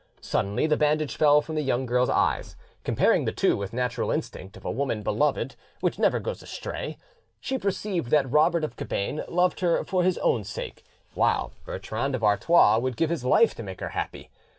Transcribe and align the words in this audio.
Suddenly 0.21 0.65
the 0.65 0.77
bandage 0.77 1.15
fell 1.15 1.41
from 1.43 1.53
the 1.53 1.61
young 1.61 1.85
girl's 1.85 2.09
eyes; 2.09 2.55
comparing 2.83 3.25
the 3.25 3.31
two 3.31 3.55
with 3.55 3.69
the 3.69 3.75
natural 3.77 4.09
instinct 4.09 4.57
of 4.57 4.65
a 4.65 4.71
woman 4.71 5.03
beloved 5.03 5.55
which 5.79 5.99
never 5.99 6.19
goes 6.19 6.41
astray, 6.41 6.97
she 7.39 7.59
perceived 7.59 8.09
that 8.09 8.27
Robert 8.31 8.63
of 8.63 8.75
Cabane 8.75 9.23
loved 9.27 9.59
her 9.59 9.83
for 9.83 10.01
his 10.03 10.17
own 10.17 10.43
sake, 10.43 10.83
while 11.13 11.51
Bertrand 11.65 12.15
of 12.15 12.23
Artois 12.23 12.79
would 12.79 12.97
give 12.97 13.11
his 13.11 13.23
life 13.23 13.53
to 13.53 13.61
make 13.61 13.79
her 13.79 13.89
happy. 13.89 14.31